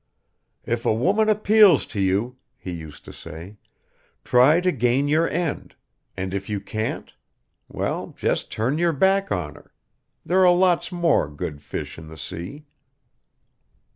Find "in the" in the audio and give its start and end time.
11.99-12.17